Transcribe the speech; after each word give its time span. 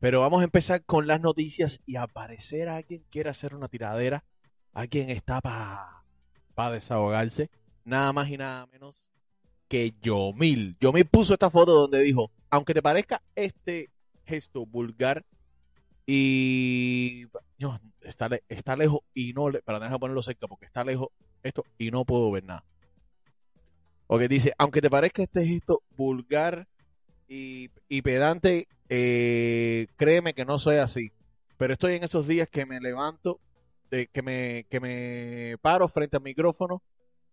Pero 0.00 0.20
vamos 0.20 0.40
a 0.40 0.44
empezar 0.44 0.84
con 0.84 1.06
las 1.06 1.20
noticias 1.20 1.80
y 1.86 1.96
aparecer 1.96 2.68
a 2.68 2.76
alguien 2.76 3.02
que 3.02 3.08
quiere 3.10 3.30
hacer 3.30 3.54
una 3.54 3.68
tiradera, 3.68 4.24
alguien 4.72 5.10
está 5.10 5.40
para 5.40 6.04
pa 6.54 6.70
desahogarse, 6.70 7.50
nada 7.84 8.12
más 8.12 8.28
y 8.28 8.36
nada 8.36 8.66
menos 8.66 9.06
que 9.68 9.94
Yomil. 10.00 10.76
Yomil 10.80 11.04
puso 11.06 11.32
esta 11.34 11.50
foto 11.50 11.72
donde 11.72 12.00
dijo, 12.02 12.30
aunque 12.50 12.74
te 12.74 12.82
parezca 12.82 13.22
este 13.34 13.90
gesto 14.24 14.66
vulgar 14.66 15.24
y 16.06 17.26
no, 17.58 17.80
está, 18.02 18.28
está 18.48 18.76
lejos 18.76 19.00
y 19.14 19.32
no, 19.32 19.50
le- 19.50 19.62
pero 19.62 19.80
deja 19.80 19.98
ponerlo 19.98 20.22
cerca 20.22 20.46
porque 20.48 20.66
está 20.66 20.84
lejos 20.84 21.08
esto 21.42 21.64
y 21.76 21.90
no 21.90 22.04
puedo 22.04 22.30
ver 22.30 22.44
nada. 22.44 22.64
Ok, 24.06 24.22
dice, 24.22 24.52
aunque 24.58 24.80
te 24.80 24.88
parezca 24.90 25.22
este 25.22 25.44
gesto 25.44 25.82
vulgar 25.96 26.66
y, 27.28 27.70
y 27.88 28.00
pedante, 28.02 28.68
eh, 28.88 29.86
créeme 29.96 30.34
que 30.34 30.44
no 30.44 30.58
soy 30.58 30.76
así. 30.76 31.12
Pero 31.56 31.72
estoy 31.72 31.94
en 31.94 32.04
esos 32.04 32.26
días 32.26 32.48
que 32.48 32.66
me 32.66 32.80
levanto, 32.80 33.40
de, 33.90 34.06
que, 34.08 34.22
me, 34.22 34.66
que 34.70 34.80
me 34.80 35.56
paro 35.60 35.88
frente 35.88 36.16
al 36.16 36.22
micrófono 36.22 36.82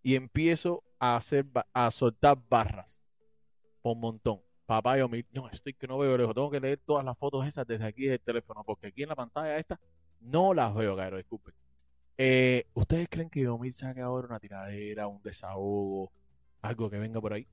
y 0.02 0.14
empiezo 0.16 0.82
a 0.98 1.16
hacer 1.16 1.46
a 1.72 1.90
soltar 1.90 2.38
barras 2.48 3.02
por 3.82 3.96
montón. 3.96 4.40
Papá, 4.66 4.98
yo, 4.98 5.08
mi- 5.08 5.24
no, 5.32 5.48
estoy 5.48 5.74
que 5.74 5.86
no 5.86 5.98
veo 5.98 6.16
lejos. 6.18 6.34
Tengo 6.34 6.50
que 6.50 6.60
leer 6.60 6.80
todas 6.84 7.04
las 7.04 7.16
fotos 7.18 7.46
esas 7.46 7.66
desde 7.66 7.84
aquí 7.86 8.06
del 8.06 8.20
teléfono, 8.20 8.64
porque 8.64 8.88
aquí 8.88 9.02
en 9.04 9.10
la 9.10 9.16
pantalla 9.16 9.56
esta 9.58 9.78
no 10.20 10.54
las 10.54 10.74
veo, 10.74 10.96
Cairo, 10.96 11.16
disculpen. 11.18 11.54
Eh, 12.18 12.66
¿Ustedes 12.74 13.08
creen 13.10 13.30
que 13.30 13.42
Yomil 13.42 13.72
saque 13.72 14.00
ahora 14.00 14.26
una 14.28 14.40
tiradera, 14.40 15.06
un 15.08 15.22
desahogo, 15.22 16.10
algo 16.62 16.90
que 16.90 16.98
venga 16.98 17.20
por 17.20 17.32
ahí? 17.34 17.46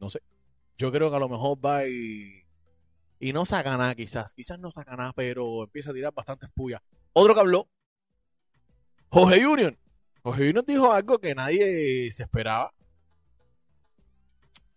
No 0.00 0.08
sé. 0.10 0.20
Yo 0.82 0.90
creo 0.90 1.10
que 1.10 1.16
a 1.16 1.20
lo 1.20 1.28
mejor 1.28 1.64
va 1.64 1.86
y, 1.86 2.42
y 3.20 3.32
no 3.32 3.44
saca 3.44 3.76
nada, 3.76 3.94
quizás. 3.94 4.34
Quizás 4.34 4.58
no 4.58 4.72
saca 4.72 4.96
nada, 4.96 5.12
pero 5.12 5.62
empieza 5.62 5.92
a 5.92 5.94
tirar 5.94 6.12
bastantes 6.12 6.50
puyas. 6.50 6.82
Otro 7.12 7.34
que 7.34 7.40
habló, 7.40 7.68
Jorge 9.08 9.46
Union. 9.46 9.78
Jorge 10.24 10.50
Union 10.50 10.64
dijo 10.66 10.90
algo 10.90 11.20
que 11.20 11.36
nadie 11.36 12.10
se 12.10 12.24
esperaba. 12.24 12.74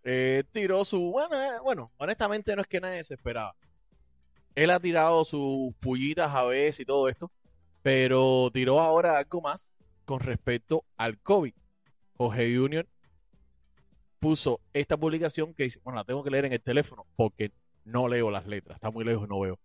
Eh, 0.04 0.44
tiró 0.52 0.86
su. 0.86 1.10
Bueno, 1.10 1.42
eh, 1.42 1.60
bueno, 1.64 1.92
honestamente 1.98 2.56
no 2.56 2.62
es 2.62 2.68
que 2.68 2.80
nadie 2.80 3.04
se 3.04 3.16
esperaba. 3.16 3.56
Él 4.54 4.70
ha 4.70 4.80
tirado 4.80 5.26
sus 5.26 5.74
pullitas 5.80 6.36
a 6.36 6.44
veces 6.44 6.82
y 6.82 6.86
todo 6.86 7.10
esto, 7.10 7.32
pero 7.82 8.52
tiró 8.54 8.80
ahora 8.80 9.18
algo 9.18 9.42
más 9.42 9.72
con 10.06 10.20
respecto 10.20 10.86
al 10.98 11.18
COVID. 11.18 11.56
Jorge 12.16 12.60
Union 12.60 12.88
puso 14.26 14.60
esta 14.74 14.98
publicación 14.98 15.54
que 15.54 15.66
dice, 15.66 15.80
bueno, 15.84 15.98
la 15.98 16.04
tengo 16.04 16.24
que 16.24 16.32
leer 16.32 16.46
en 16.46 16.54
el 16.54 16.60
teléfono 16.60 17.06
porque 17.16 17.52
no 17.84 18.08
leo 18.08 18.32
las 18.32 18.48
letras, 18.48 18.78
está 18.78 18.90
muy 18.90 19.06
lejos 19.06 19.28
y 19.28 19.30
no 19.30 19.40
veo. 19.40 19.60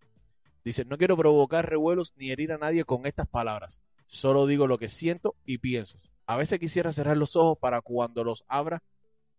Dice, 0.63 0.85
no 0.85 0.99
quiero 0.99 1.17
provocar 1.17 1.67
revuelos 1.67 2.13
ni 2.15 2.29
herir 2.29 2.51
a 2.51 2.59
nadie 2.59 2.85
con 2.85 3.07
estas 3.07 3.25
palabras, 3.27 3.81
solo 4.05 4.45
digo 4.45 4.67
lo 4.67 4.77
que 4.77 4.87
siento 4.87 5.35
y 5.45 5.57
pienso. 5.57 5.99
A 6.27 6.35
veces 6.35 6.59
quisiera 6.59 6.91
cerrar 6.91 7.17
los 7.17 7.35
ojos 7.35 7.57
para 7.57 7.81
cuando 7.81 8.23
los 8.23 8.45
abra 8.47 8.83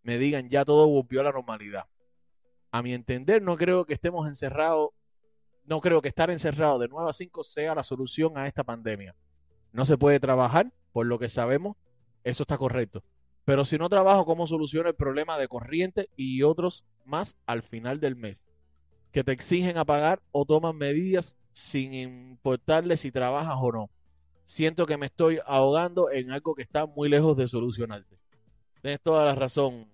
me 0.03 0.19
digan 0.19 0.51
ya 0.51 0.65
todo 0.65 0.89
volvió 0.89 1.21
a 1.21 1.25
la 1.25 1.31
normalidad. 1.31 1.87
A 2.73 2.83
mi 2.83 2.93
entender, 2.93 3.43
no 3.43 3.57
creo 3.57 3.85
que 3.85 3.95
estemos 3.95 4.27
encerrados, 4.27 4.89
no 5.67 5.81
creo 5.81 6.03
que 6.03 6.09
estar 6.09 6.33
encerrado 6.33 6.81
de 6.81 6.89
9 6.89 7.11
a 7.11 7.13
5 7.13 7.45
sea 7.45 7.77
la 7.77 7.85
solución 7.85 8.37
a 8.37 8.49
esta 8.49 8.65
pandemia. 8.65 9.15
No 9.71 9.85
se 9.85 9.97
puede 9.97 10.19
trabajar, 10.19 10.73
por 10.91 11.07
lo 11.07 11.21
que 11.21 11.29
sabemos, 11.29 11.77
eso 12.25 12.43
está 12.43 12.59
correcto. 12.59 13.05
Pero 13.45 13.65
si 13.65 13.77
no 13.77 13.89
trabajo, 13.89 14.25
¿cómo 14.25 14.47
soluciono 14.47 14.89
el 14.89 14.95
problema 14.95 15.39
de 15.39 15.49
corriente 15.49 16.09
y 16.17 16.43
otros 16.43 16.85
más 17.05 17.37
al 17.47 17.63
final 17.63 18.01
del 18.01 18.17
mes? 18.17 18.47
Que 19.11 19.25
te 19.25 19.33
exigen 19.33 19.79
a 19.79 19.85
pagar 19.85 20.23
o 20.31 20.45
toman 20.45 20.77
medidas 20.77 21.37
sin 21.53 21.93
importarle 21.93 22.97
si 22.97 23.11
trabajas 23.11 23.57
o 23.61 23.73
no. 23.73 23.91
Siento 24.45 24.87
que 24.87 24.97
me 24.97 25.07
estoy 25.07 25.39
ahogando 25.47 26.11
en 26.11 26.31
algo 26.31 26.55
que 26.55 26.63
está 26.63 26.87
muy 26.87 27.09
lejos 27.09 27.37
de 27.37 27.49
solucionarse. 27.49 28.17
Tienes 28.81 29.01
toda 29.01 29.25
la 29.25 29.35
razón, 29.35 29.89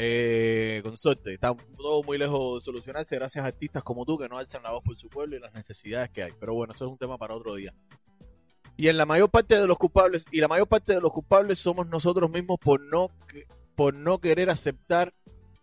eh, 0.00 0.80
consorte. 0.82 1.34
Está 1.34 1.54
todo 1.76 2.02
muy 2.02 2.18
lejos 2.18 2.60
de 2.60 2.64
solucionarse 2.64 3.16
gracias 3.16 3.44
a 3.44 3.48
artistas 3.48 3.82
como 3.82 4.04
tú 4.04 4.16
que 4.16 4.28
no 4.28 4.38
alzan 4.38 4.62
la 4.62 4.72
voz 4.72 4.82
por 4.84 4.96
su 4.96 5.08
pueblo 5.08 5.36
y 5.36 5.40
las 5.40 5.52
necesidades 5.54 6.10
que 6.10 6.22
hay. 6.22 6.32
Pero 6.38 6.54
bueno, 6.54 6.72
eso 6.72 6.84
es 6.84 6.90
un 6.90 6.98
tema 6.98 7.18
para 7.18 7.34
otro 7.34 7.54
día. 7.54 7.74
Y 8.78 8.86
en 8.86 8.96
la 8.96 9.06
mayor 9.06 9.28
parte 9.28 9.58
de 9.58 9.66
los 9.66 9.76
culpables, 9.76 10.24
y 10.30 10.38
la 10.40 10.46
mayor 10.46 10.68
parte 10.68 10.94
de 10.94 11.00
los 11.00 11.10
culpables 11.10 11.58
somos 11.58 11.88
nosotros 11.88 12.30
mismos 12.30 12.58
por 12.60 12.80
no, 12.80 13.10
por 13.74 13.92
no 13.92 14.20
querer 14.20 14.50
aceptar 14.50 15.12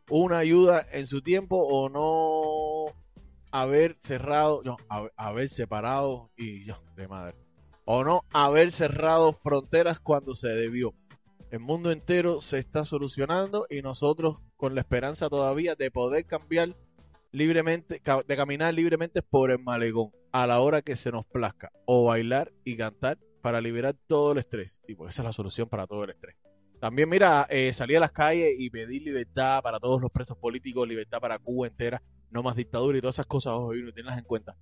una 0.09 0.39
ayuda 0.39 0.85
en 0.91 1.07
su 1.07 1.21
tiempo 1.21 1.55
o 1.55 1.87
no 1.87 2.93
haber 3.51 3.97
cerrado, 4.03 4.61
no, 4.65 4.75
haber 5.15 5.47
separado 5.47 6.29
y 6.35 6.65
yo, 6.65 6.83
de 6.97 7.07
madre. 7.07 7.37
O 7.85 8.03
no 8.03 8.25
haber 8.33 8.69
cerrado 8.73 9.31
fronteras 9.31 10.01
cuando 10.01 10.35
se 10.35 10.49
debió. 10.49 10.93
El 11.51 11.59
mundo 11.61 11.91
entero 11.91 12.41
se 12.41 12.59
está 12.59 12.83
solucionando 12.83 13.65
y 13.69 13.81
nosotros 13.81 14.41
con 14.57 14.75
la 14.75 14.81
esperanza 14.81 15.29
todavía 15.29 15.75
de 15.75 15.89
poder 15.89 16.25
cambiar 16.25 16.75
libremente, 17.35 18.01
de 18.27 18.35
caminar 18.37 18.73
libremente 18.73 19.21
por 19.21 19.51
el 19.51 19.59
malecón 19.59 20.11
a 20.31 20.47
la 20.47 20.61
hora 20.61 20.81
que 20.81 20.95
se 20.95 21.11
nos 21.11 21.25
plazca 21.25 21.69
o 21.85 22.05
bailar 22.05 22.53
y 22.63 22.77
cantar 22.77 23.19
para 23.41 23.59
liberar 23.59 23.93
todo 24.07 24.31
el 24.31 24.37
estrés. 24.37 24.79
Sí, 24.83 24.95
porque 24.95 25.11
esa 25.11 25.21
es 25.21 25.25
la 25.25 25.31
solución 25.33 25.67
para 25.67 25.85
todo 25.85 26.05
el 26.05 26.11
estrés. 26.11 26.37
También, 26.79 27.09
mira, 27.09 27.45
eh, 27.49 27.73
salir 27.73 27.97
a 27.97 27.99
las 27.99 28.13
calles 28.13 28.55
y 28.57 28.69
pedir 28.69 29.01
libertad 29.01 29.61
para 29.61 29.81
todos 29.81 30.01
los 30.01 30.11
presos 30.11 30.37
políticos, 30.37 30.87
libertad 30.87 31.19
para 31.19 31.37
Cuba 31.37 31.67
entera, 31.67 32.01
no 32.29 32.41
más 32.41 32.55
dictadura 32.55 32.97
y 32.97 33.01
todas 33.01 33.15
esas 33.15 33.25
cosas, 33.25 33.53
ojo, 33.53 33.75
y 33.75 33.91
tenlas 33.91 34.17
en 34.17 34.23
cuenta. 34.23 34.55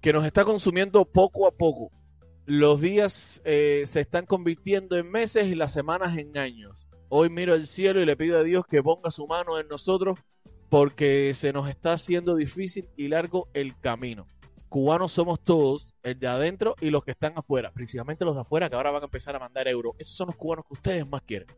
Que 0.00 0.12
nos 0.12 0.26
está 0.26 0.42
consumiendo 0.42 1.04
poco 1.04 1.46
a 1.46 1.52
poco. 1.52 1.92
Los 2.46 2.80
días 2.80 3.42
eh, 3.44 3.84
se 3.86 4.00
están 4.00 4.26
convirtiendo 4.26 4.96
en 4.96 5.08
meses 5.08 5.46
y 5.46 5.54
las 5.54 5.72
semanas 5.72 6.16
en 6.16 6.36
años. 6.36 6.88
Hoy 7.08 7.30
miro 7.30 7.54
el 7.54 7.68
cielo 7.68 8.00
y 8.00 8.06
le 8.06 8.16
pido 8.16 8.38
a 8.38 8.42
Dios 8.42 8.66
que 8.66 8.82
ponga 8.82 9.12
su 9.12 9.28
mano 9.28 9.56
en 9.60 9.68
nosotros 9.68 10.18
porque 10.68 11.32
se 11.34 11.52
nos 11.52 11.68
está 11.68 11.92
haciendo 11.92 12.34
difícil 12.34 12.88
y 12.96 13.08
largo 13.08 13.48
el 13.54 13.78
camino. 13.78 14.26
Cubanos 14.68 15.12
somos 15.12 15.40
todos, 15.40 15.94
el 16.02 16.18
de 16.18 16.26
adentro 16.26 16.74
y 16.80 16.90
los 16.90 17.04
que 17.04 17.12
están 17.12 17.34
afuera, 17.36 17.72
principalmente 17.72 18.24
los 18.24 18.34
de 18.34 18.40
afuera 18.40 18.68
que 18.68 18.74
ahora 18.74 18.90
van 18.90 19.02
a 19.02 19.06
empezar 19.06 19.36
a 19.36 19.38
mandar 19.38 19.68
euros. 19.68 19.94
Esos 19.98 20.16
son 20.16 20.26
los 20.26 20.36
cubanos 20.36 20.64
que 20.66 20.74
ustedes 20.74 21.08
más 21.08 21.22
quieren. 21.22 21.48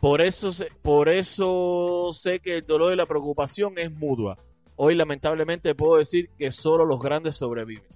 Por 0.00 0.20
eso, 0.20 0.50
por 0.82 1.08
eso 1.08 2.10
sé 2.12 2.40
que 2.40 2.56
el 2.56 2.66
dolor 2.66 2.92
y 2.92 2.96
la 2.96 3.06
preocupación 3.06 3.74
es 3.76 3.92
mutua. 3.92 4.36
Hoy 4.74 4.96
lamentablemente 4.96 5.74
puedo 5.74 5.98
decir 5.98 6.30
que 6.36 6.50
solo 6.50 6.84
los 6.84 6.98
grandes 6.98 7.36
sobreviven. 7.36 7.86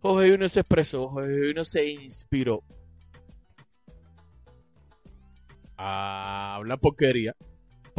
Jorge 0.00 0.32
Uno 0.32 0.48
se 0.48 0.60
expresó, 0.60 1.08
Jorge 1.08 1.50
Uno 1.50 1.64
se 1.64 1.90
inspiró 1.90 2.62
a 5.76 6.54
hablar 6.54 6.78
porquería, 6.78 7.34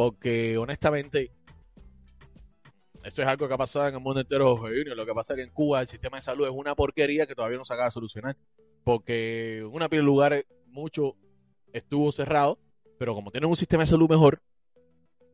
porque 0.02 0.58
honestamente 0.58 1.32
esto 3.04 3.22
es 3.22 3.28
algo 3.28 3.48
que 3.48 3.54
ha 3.54 3.58
pasado 3.58 3.88
en 3.88 3.94
el 3.94 4.02
mundo 4.02 4.20
entero, 4.20 4.56
Uno. 4.56 4.96
Lo 4.96 5.06
que 5.06 5.14
pasa 5.14 5.34
es 5.34 5.38
que 5.38 5.44
en 5.44 5.52
Cuba 5.52 5.80
el 5.80 5.88
sistema 5.88 6.18
de 6.18 6.22
salud 6.22 6.48
es 6.48 6.52
una 6.52 6.74
porquería 6.74 7.28
que 7.28 7.36
todavía 7.36 7.60
no 7.60 7.66
se 7.66 7.74
acaba 7.74 7.90
de 7.90 7.92
solucionar, 7.92 8.36
porque 8.84 9.64
una 9.72 9.90
pila 9.90 10.00
de 10.00 10.06
lugares 10.06 10.46
mucho 10.66 11.18
estuvo 11.72 12.12
cerrado, 12.12 12.58
pero 12.98 13.14
como 13.14 13.30
tienen 13.30 13.48
un 13.48 13.56
sistema 13.56 13.84
de 13.84 13.92
salud 13.92 14.10
mejor, 14.10 14.42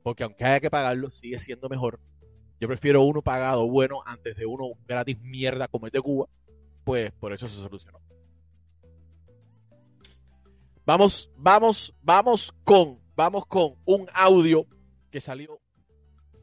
porque 0.03 0.25
aunque 0.25 0.43
haya 0.43 0.59
que 0.59 0.69
pagarlo, 0.69 1.09
sigue 1.09 1.39
siendo 1.39 1.69
mejor. 1.69 2.01
Yo 2.59 2.67
prefiero 2.67 3.03
uno 3.03 3.21
pagado 3.21 3.69
bueno 3.69 4.01
antes 4.05 4.35
de 4.35 4.45
uno 4.45 4.71
gratis 4.85 5.17
mierda 5.21 5.69
como 5.69 5.85
el 5.85 5.93
de 5.93 6.01
Cuba, 6.01 6.27
pues 6.83 7.13
por 7.13 7.31
eso 7.31 7.47
se 7.47 7.55
solucionó. 7.61 8.01
Vamos, 10.85 11.31
vamos, 11.37 11.95
vamos 12.01 12.53
con, 12.65 13.06
vamos 13.17 13.47
con 13.47 13.73
un 13.85 14.07
audio 14.13 14.65
que 15.11 15.19
salió 15.19 15.59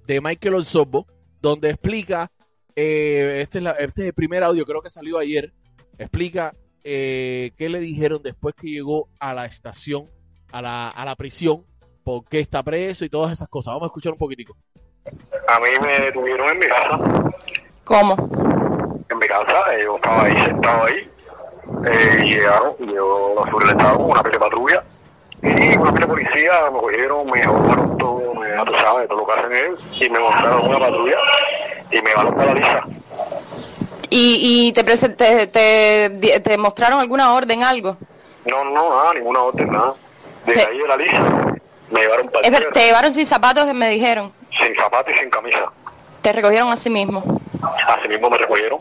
de 0.06 0.20
Michael 0.20 0.56
Osorbo, 0.56 1.06
donde 1.40 1.70
explica, 1.70 2.30
eh, 2.74 3.38
este, 3.42 3.58
es 3.58 3.64
la- 3.64 3.70
este 3.72 4.02
es 4.02 4.06
el 4.08 4.12
primer 4.14 4.42
audio, 4.42 4.64
creo 4.66 4.82
que 4.82 4.90
salió 4.90 5.16
ayer, 5.18 5.52
explica 5.98 6.52
eh, 6.82 7.52
qué 7.56 7.68
le 7.70 7.78
dijeron 7.78 8.20
después 8.22 8.54
que 8.56 8.66
llegó 8.68 9.08
a 9.20 9.32
la 9.32 9.46
estación, 9.46 10.04
a 10.52 10.60
la, 10.60 10.88
a 10.88 11.04
la 11.06 11.14
prisión, 11.16 11.64
por 12.02 12.24
qué 12.26 12.40
está 12.40 12.62
preso 12.62 13.04
y 13.06 13.08
todas 13.08 13.32
esas 13.32 13.48
cosas. 13.48 13.72
Vamos 13.72 13.84
a 13.84 13.86
escuchar 13.86 14.12
un 14.12 14.18
poquitico. 14.18 14.54
A 15.48 15.60
mí 15.60 15.68
me 15.80 16.12
tuvieron 16.12 16.50
en 16.50 16.58
mi 16.58 16.66
casa, 16.66 16.98
¿Cómo? 17.84 18.14
en 19.08 19.18
mi 19.18 19.26
casa, 19.28 19.74
eh, 19.74 19.84
yo 19.84 19.96
estaba 19.96 20.24
ahí 20.24 20.36
sentado 20.44 20.84
ahí, 20.84 21.08
eh, 21.86 22.22
y 22.24 22.34
llegaron, 22.34 22.74
y 22.80 22.86
yo 22.92 23.34
sobre 23.50 23.64
el 23.66 23.70
estado 23.70 23.96
con 23.98 24.10
una 24.10 24.22
de 24.22 24.38
patrulla, 24.38 24.84
y 25.44 25.78
pile 25.78 26.00
de 26.00 26.06
policía 26.06 26.52
me 26.72 26.78
cogieron, 26.80 27.26
me 27.30 27.42
abordaron 27.42 27.98
todo, 27.98 28.34
me, 28.34 28.48
sabes, 28.80 29.08
todo 29.08 29.18
lo 29.18 29.26
que 29.26 29.32
hacen 29.32 29.52
ellos, 29.52 29.80
y 30.00 30.08
me 30.08 30.18
montaron 30.18 30.66
una 30.68 30.78
patrulla, 30.78 31.18
y 31.90 31.96
me 32.02 32.10
para 32.12 32.44
la 32.46 32.54
lisa. 32.54 32.84
¿Y, 34.10 34.68
y 34.68 34.72
te, 34.72 34.84
te, 34.84 35.46
te, 35.48 36.40
te 36.40 36.58
mostraron 36.58 37.00
alguna 37.00 37.34
orden, 37.34 37.62
algo? 37.62 37.96
No, 38.46 38.64
no, 38.64 38.90
nada, 38.96 39.14
ninguna 39.14 39.40
orden, 39.40 39.70
nada. 39.72 39.94
De 40.46 40.54
Sí. 40.54 40.60
ahí 40.60 40.78
de 40.78 40.86
la 40.88 40.96
lisa, 40.96 41.20
me 41.90 42.00
llevaron 42.00 42.26
para 42.28 42.40
Es 42.40 42.46
entera. 42.52 42.70
te 42.72 42.80
llevaron 42.86 43.12
sin 43.12 43.26
zapatos, 43.26 43.72
me 43.74 43.88
dijeron. 43.88 44.32
Sin 44.62 44.74
zapatos 44.76 45.12
y 45.14 45.18
sin 45.18 45.30
camisa. 45.30 45.72
Te 46.22 46.32
recogieron 46.32 46.70
a 46.70 46.76
sí 46.76 46.90
mismo. 46.90 47.40
Así 47.88 48.08
mismo 48.08 48.30
me 48.30 48.38
recogieron. 48.38 48.78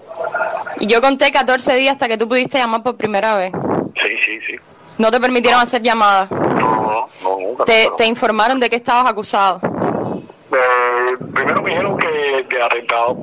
Y 0.80 0.88
yo 0.88 1.02
conté 1.02 1.32
14 1.32 1.74
días 1.76 1.94
hasta 1.94 2.08
que 2.08 2.18
tú 2.18 2.28
pudiste 2.28 2.58
llamar 2.58 2.84
por 2.84 2.96
primera 2.98 3.36
vez. 3.36 3.52
Sí, 4.02 4.10
sí, 4.26 4.40
sí. 4.48 4.56
No 4.98 5.10
te 5.10 5.20
permitieron 5.20 5.60
hacer 5.62 5.82
llamadas. 5.82 6.30
Nunca. 7.54 7.66
Te, 7.66 7.84
nunca, 7.84 7.98
te 7.98 8.04
no. 8.04 8.10
informaron 8.10 8.60
de 8.60 8.70
que 8.70 8.76
estabas 8.78 9.06
acusado. 9.08 9.60
Eh, 9.64 11.18
primero 11.34 11.62
me 11.62 11.70
dijeron 11.72 11.98
que 11.98 12.46
de 12.50 12.64
atentado. 12.64 13.18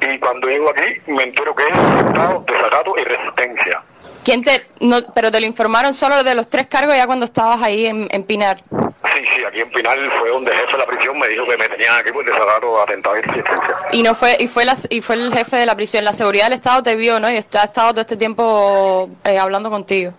Y 0.00 0.18
cuando 0.18 0.48
llego 0.48 0.70
aquí 0.70 1.10
me 1.10 1.24
entero 1.24 1.54
que 1.54 1.66
es 1.66 1.72
atentado, 1.72 2.44
desacato 2.46 2.94
y 2.98 3.04
resistencia. 3.04 3.82
¿Quién 4.24 4.42
te, 4.42 4.66
no, 4.80 4.98
pero 5.14 5.30
te 5.30 5.40
lo 5.40 5.46
informaron 5.46 5.94
solo 5.94 6.22
de 6.22 6.34
los 6.34 6.48
tres 6.48 6.66
cargos 6.66 6.94
ya 6.94 7.06
cuando 7.06 7.24
estabas 7.24 7.62
ahí 7.62 7.86
en, 7.86 8.06
en 8.10 8.22
Pinar. 8.24 8.62
Sí, 8.68 9.22
sí, 9.34 9.44
aquí 9.44 9.60
en 9.60 9.70
Pinal 9.70 10.12
fue 10.20 10.28
donde 10.28 10.50
el 10.52 10.58
jefe 10.58 10.72
de 10.72 10.78
la 10.78 10.86
prisión 10.86 11.18
me 11.18 11.28
dijo 11.28 11.46
que 11.46 11.56
me 11.56 11.68
tenían 11.68 11.96
aquí 11.96 12.12
por 12.12 12.24
desacato, 12.24 12.82
atentado 12.82 13.16
y 13.18 13.22
resistencia. 13.22 13.76
Y 13.92 14.02
no 14.02 14.14
fue 14.14 14.36
y 14.38 14.46
fue 14.46 14.64
la, 14.66 14.76
y 14.90 15.00
fue 15.00 15.16
el 15.16 15.32
jefe 15.32 15.56
de 15.56 15.66
la 15.66 15.74
prisión. 15.74 16.04
La 16.04 16.12
seguridad 16.12 16.44
del 16.44 16.54
Estado 16.54 16.82
te 16.82 16.96
vio, 16.96 17.18
¿no? 17.18 17.30
Y 17.30 17.36
ha 17.36 17.38
estado 17.38 17.92
todo 17.92 18.00
este 18.02 18.16
tiempo 18.16 19.08
eh, 19.24 19.38
hablando 19.38 19.70
contigo. 19.70 20.12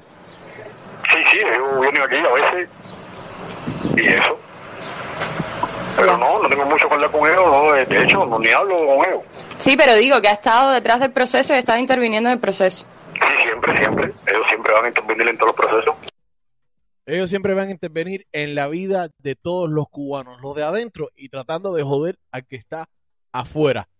Sí, 1.11 1.19
sí, 1.31 1.39
yo 1.39 1.79
vengo 1.79 2.03
aquí 2.03 2.17
a 2.17 2.33
veces 2.33 2.69
y 4.01 4.07
eso. 4.07 4.37
Pero 5.95 6.17
no, 6.17 6.41
no 6.41 6.49
tengo 6.49 6.65
mucho 6.65 6.87
que 6.87 6.93
hablar 6.93 7.11
con 7.11 7.29
ellos, 7.29 7.45
no, 7.45 7.73
de 7.73 8.03
hecho, 8.03 8.25
no, 8.25 8.39
ni 8.39 8.49
hablo 8.49 8.75
con 8.87 9.05
ellos. 9.05 9.23
Sí, 9.57 9.75
pero 9.77 9.95
digo 9.95 10.21
que 10.21 10.29
ha 10.29 10.33
estado 10.33 10.71
detrás 10.71 10.99
del 10.99 11.11
proceso 11.11 11.53
y 11.53 11.57
estado 11.57 11.79
interviniendo 11.79 12.29
en 12.29 12.33
el 12.33 12.39
proceso. 12.39 12.87
Sí, 13.13 13.43
siempre, 13.43 13.77
siempre. 13.77 14.13
Ellos 14.25 14.43
siempre 14.49 14.73
van 14.73 14.85
a 14.85 14.87
intervenir 14.87 15.29
en 15.29 15.37
todos 15.37 15.55
los 15.55 15.67
procesos. 15.67 15.95
Ellos 17.05 17.29
siempre 17.29 17.53
van 17.53 17.67
a 17.67 17.71
intervenir 17.71 18.25
en 18.31 18.55
la 18.55 18.67
vida 18.67 19.09
de 19.17 19.35
todos 19.35 19.69
los 19.69 19.87
cubanos, 19.89 20.39
los 20.41 20.55
de 20.55 20.63
adentro, 20.63 21.09
y 21.15 21.29
tratando 21.29 21.73
de 21.73 21.83
joder 21.83 22.17
al 22.31 22.45
que 22.45 22.55
está 22.55 22.87
afuera. 23.31 23.87